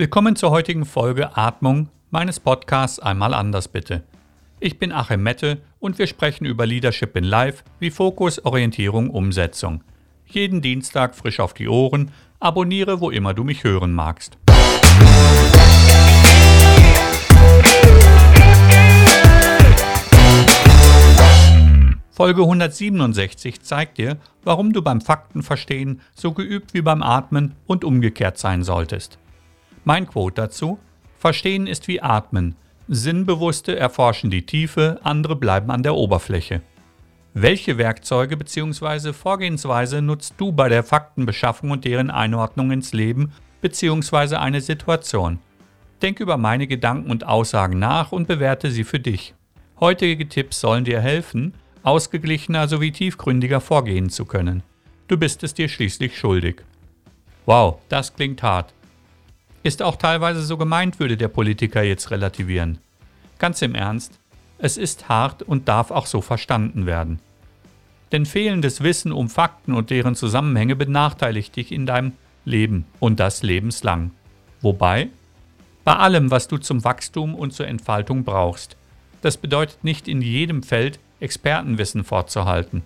[0.00, 4.04] Willkommen zur heutigen Folge Atmung meines Podcasts Einmal anders bitte.
[4.60, 9.82] Ich bin Achim Mette und wir sprechen über Leadership in Life wie Fokus, Orientierung, Umsetzung.
[10.24, 14.38] Jeden Dienstag frisch auf die Ohren, abonniere, wo immer du mich hören magst.
[22.12, 28.38] Folge 167 zeigt dir, warum du beim Faktenverstehen so geübt wie beim Atmen und umgekehrt
[28.38, 29.18] sein solltest.
[29.88, 30.78] Mein Quote dazu:
[31.16, 32.56] Verstehen ist wie Atmen.
[32.88, 36.60] Sinnbewusste erforschen die Tiefe, andere bleiben an der Oberfläche.
[37.32, 39.14] Welche Werkzeuge bzw.
[39.14, 43.32] Vorgehensweise nutzt du bei der Faktenbeschaffung und deren Einordnung ins Leben
[43.62, 44.34] bzw.
[44.34, 45.38] eine Situation?
[46.02, 49.32] Denk über meine Gedanken und Aussagen nach und bewerte sie für dich.
[49.80, 54.62] Heutige Tipps sollen dir helfen, ausgeglichener sowie tiefgründiger vorgehen zu können.
[55.06, 56.62] Du bist es dir schließlich schuldig.
[57.46, 58.74] Wow, das klingt hart.
[59.62, 62.78] Ist auch teilweise so gemeint, würde der Politiker jetzt relativieren.
[63.38, 64.18] Ganz im Ernst,
[64.58, 67.20] es ist hart und darf auch so verstanden werden.
[68.12, 72.12] Denn fehlendes Wissen um Fakten und deren Zusammenhänge benachteiligt dich in deinem
[72.44, 74.12] Leben und das lebenslang.
[74.60, 75.08] Wobei?
[75.84, 78.76] Bei allem, was du zum Wachstum und zur Entfaltung brauchst.
[79.22, 82.82] Das bedeutet nicht in jedem Feld Expertenwissen vorzuhalten.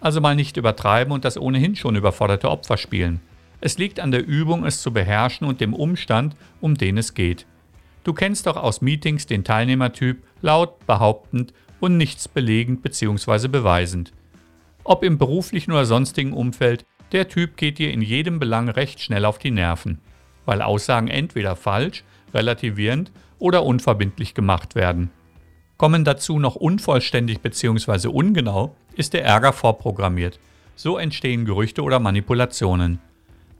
[0.00, 3.20] Also mal nicht übertreiben und das ohnehin schon überforderte Opfer spielen.
[3.60, 7.46] Es liegt an der Übung, es zu beherrschen und dem Umstand, um den es geht.
[8.04, 13.48] Du kennst doch aus Meetings den Teilnehmertyp laut, behauptend und nichts belegend bzw.
[13.48, 14.12] beweisend.
[14.84, 19.24] Ob im beruflichen oder sonstigen Umfeld, der Typ geht dir in jedem Belang recht schnell
[19.24, 19.98] auf die Nerven,
[20.44, 25.10] weil Aussagen entweder falsch, relativierend oder unverbindlich gemacht werden.
[25.76, 28.08] Kommen dazu noch unvollständig bzw.
[28.08, 30.38] ungenau, ist der Ärger vorprogrammiert.
[30.74, 33.00] So entstehen Gerüchte oder Manipulationen.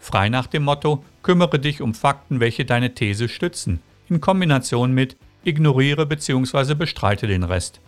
[0.07, 5.17] Frei nach dem Motto, kümmere dich um Fakten, welche deine These stützen, in Kombination mit
[5.43, 6.75] ignoriere bzw.
[6.75, 7.81] bestreite den Rest.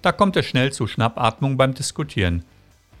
[0.00, 2.46] Da kommt es schnell zu Schnappatmung beim Diskutieren.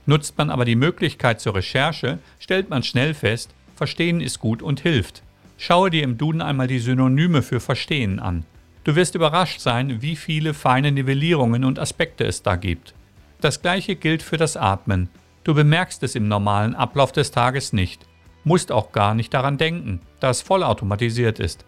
[0.04, 4.80] Nutzt man aber die Möglichkeit zur Recherche, stellt man schnell fest, Verstehen ist gut und
[4.80, 5.22] hilft.
[5.56, 8.44] Schaue dir im Duden einmal die Synonyme für Verstehen an.
[8.84, 12.92] Du wirst überrascht sein, wie viele feine Nivellierungen und Aspekte es da gibt.
[13.40, 15.08] Das gleiche gilt für das Atmen.
[15.44, 18.04] Du bemerkst es im normalen Ablauf des Tages nicht
[18.44, 21.64] musst auch gar nicht daran denken, da es vollautomatisiert ist.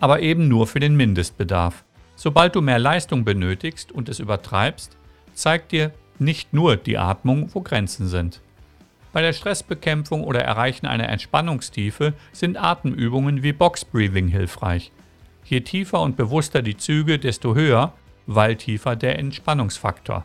[0.00, 1.84] Aber eben nur für den Mindestbedarf.
[2.14, 4.96] Sobald du mehr Leistung benötigst und es übertreibst,
[5.34, 8.40] zeigt dir nicht nur die Atmung, wo Grenzen sind.
[9.12, 14.92] Bei der Stressbekämpfung oder Erreichen einer Entspannungstiefe sind Atemübungen wie Box Breathing hilfreich.
[15.44, 17.92] Je tiefer und bewusster die Züge, desto höher,
[18.26, 20.24] weil tiefer der Entspannungsfaktor.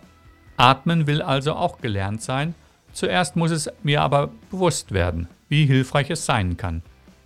[0.58, 2.56] Atmen will also auch gelernt sein,
[2.94, 6.81] zuerst muss es mir aber bewusst werden wie hilfreich es sein kann.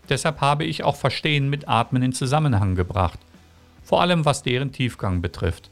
[0.09, 3.19] Deshalb habe ich auch Verstehen mit Atmen in Zusammenhang gebracht,
[3.83, 5.69] vor allem was deren Tiefgang betrifft.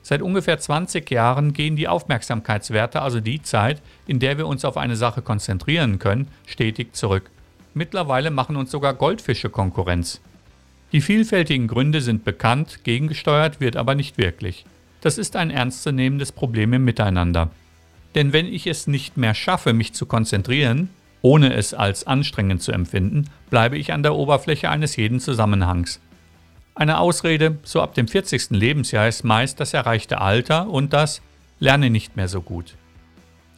[0.00, 4.76] Seit ungefähr 20 Jahren gehen die Aufmerksamkeitswerte, also die Zeit, in der wir uns auf
[4.76, 7.28] eine Sache konzentrieren können, stetig zurück.
[7.74, 10.20] Mittlerweile machen uns sogar Goldfische Konkurrenz.
[10.92, 14.64] Die vielfältigen Gründe sind bekannt, gegengesteuert wird aber nicht wirklich.
[15.00, 17.50] Das ist ein ernstzunehmendes Problem im Miteinander.
[18.14, 20.88] Denn wenn ich es nicht mehr schaffe, mich zu konzentrieren,
[21.22, 26.00] ohne es als anstrengend zu empfinden, bleibe ich an der Oberfläche eines jeden Zusammenhangs.
[26.74, 28.50] Eine Ausrede, so ab dem 40.
[28.50, 31.20] Lebensjahr, ist meist das erreichte Alter und das
[31.58, 32.74] Lerne nicht mehr so gut.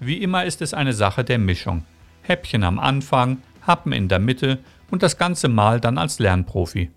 [0.01, 1.85] Wie immer ist es eine Sache der Mischung.
[2.23, 4.59] Häppchen am Anfang, Happen in der Mitte
[4.91, 6.91] und das ganze Mal dann als Lernprofi.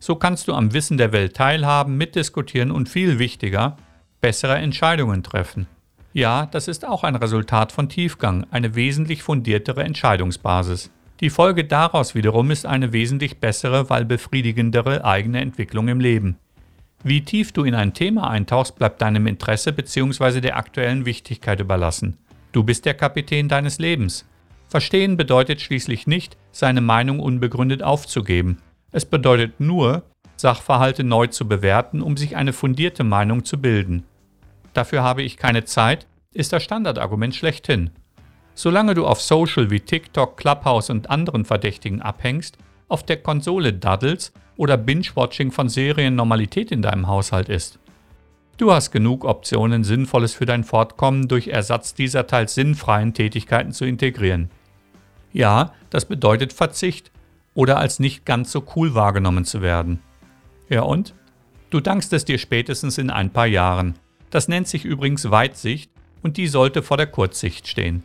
[0.00, 3.76] So kannst du am Wissen der Welt teilhaben, mitdiskutieren und viel wichtiger,
[4.20, 5.66] bessere Entscheidungen treffen.
[6.14, 10.90] Ja, das ist auch ein Resultat von Tiefgang, eine wesentlich fundiertere Entscheidungsbasis.
[11.20, 16.36] Die Folge daraus wiederum ist eine wesentlich bessere, weil befriedigendere eigene Entwicklung im Leben.
[17.04, 20.40] Wie tief du in ein Thema eintauchst, bleibt deinem Interesse bzw.
[20.40, 22.16] der aktuellen Wichtigkeit überlassen.
[22.52, 24.24] Du bist der Kapitän deines Lebens.
[24.68, 28.58] Verstehen bedeutet schließlich nicht, seine Meinung unbegründet aufzugeben.
[28.92, 30.04] Es bedeutet nur,
[30.36, 34.04] Sachverhalte neu zu bewerten, um sich eine fundierte Meinung zu bilden
[34.78, 37.90] dafür habe ich keine Zeit, ist das Standardargument schlechthin.
[38.54, 42.56] Solange du auf Social wie TikTok, Clubhouse und anderen Verdächtigen abhängst,
[42.88, 47.78] auf der Konsole daddelst oder Binge-Watching von Serien Normalität in deinem Haushalt ist.
[48.56, 53.84] Du hast genug Optionen, Sinnvolles für dein Fortkommen durch Ersatz dieser teils sinnfreien Tätigkeiten zu
[53.84, 54.50] integrieren.
[55.32, 57.12] Ja, das bedeutet Verzicht
[57.54, 60.00] oder als nicht ganz so cool wahrgenommen zu werden.
[60.68, 61.14] Ja und?
[61.70, 63.94] Du dankst es dir spätestens in ein paar Jahren.
[64.30, 65.90] Das nennt sich übrigens Weitsicht
[66.22, 68.02] und die sollte vor der Kurzsicht stehen.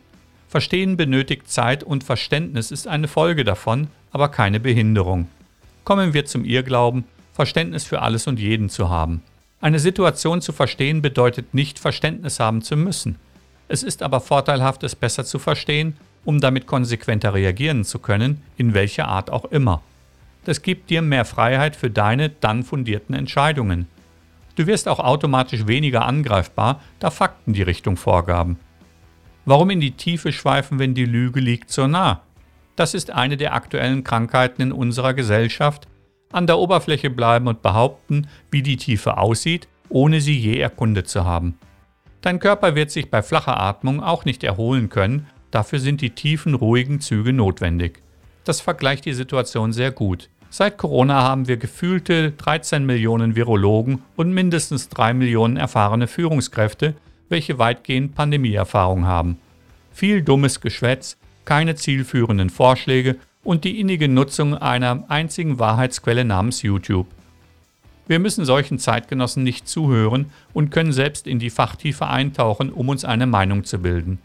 [0.48, 5.28] Verstehen benötigt Zeit und Verständnis ist eine Folge davon, aber keine Behinderung.
[5.84, 7.04] kommen wir zum Irrglauben,
[7.34, 9.22] Verständnis für alles und jeden zu haben.
[9.60, 13.16] Eine Situation zu verstehen bedeutet nicht Verständnis haben zu müssen.
[13.66, 18.74] Es ist aber vorteilhaft, es besser zu verstehen, um damit konsequenter reagieren zu können, in
[18.74, 19.82] welcher Art auch immer.
[20.44, 23.88] Das gibt dir mehr Freiheit für deine dann fundierten Entscheidungen.
[24.56, 28.58] Du wirst auch automatisch weniger angreifbar, da Fakten die Richtung vorgaben.
[29.44, 32.22] Warum in die Tiefe schweifen, wenn die Lüge liegt so nah?
[32.76, 35.86] Das ist eine der aktuellen Krankheiten in unserer Gesellschaft.
[36.32, 41.24] An der Oberfläche bleiben und behaupten, wie die Tiefe aussieht, ohne sie je erkundet zu
[41.24, 41.58] haben.
[42.20, 46.54] Dein Körper wird sich bei flacher Atmung auch nicht erholen können, dafür sind die tiefen,
[46.54, 48.02] ruhigen Züge notwendig.
[48.44, 50.30] Das vergleicht die Situation sehr gut.
[50.56, 56.94] Seit Corona haben wir gefühlte 13 Millionen Virologen und mindestens 3 Millionen erfahrene Führungskräfte,
[57.28, 59.38] welche weitgehend Pandemieerfahrung haben.
[59.92, 67.08] Viel dummes Geschwätz, keine zielführenden Vorschläge und die innige Nutzung einer einzigen Wahrheitsquelle namens YouTube.
[68.06, 73.04] Wir müssen solchen Zeitgenossen nicht zuhören und können selbst in die Fachtiefe eintauchen, um uns
[73.04, 74.20] eine Meinung zu bilden.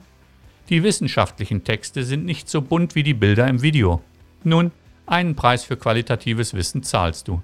[0.70, 4.04] Die wissenschaftlichen Texte sind nicht so bunt wie die Bilder im Video.
[4.44, 4.70] Nun,
[5.12, 7.42] einen Preis für qualitatives Wissen zahlst du.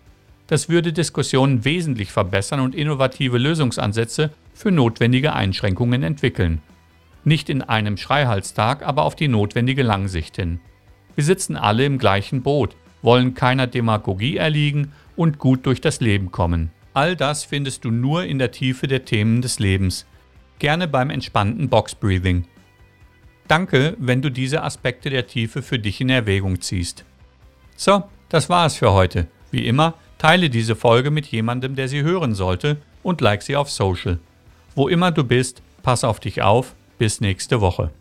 [0.47, 6.61] Das würde Diskussionen wesentlich verbessern und innovative Lösungsansätze für notwendige Einschränkungen entwickeln.
[7.23, 10.59] Nicht in einem Schreihalstag, aber auf die notwendige Langsicht hin.
[11.15, 16.31] Wir sitzen alle im gleichen Boot, wollen keiner Demagogie erliegen und gut durch das Leben
[16.31, 16.71] kommen.
[16.93, 20.05] All das findest du nur in der Tiefe der Themen des Lebens.
[20.59, 22.45] Gerne beim entspannten Box Breathing.
[23.47, 27.05] Danke, wenn du diese Aspekte der Tiefe für dich in Erwägung ziehst.
[27.75, 29.27] So, das war es für heute.
[29.51, 33.69] Wie immer, teile diese Folge mit jemandem, der sie hören sollte und like sie auf
[33.69, 34.19] Social.
[34.75, 36.73] Wo immer du bist, pass auf dich auf.
[36.97, 37.91] Bis nächste Woche.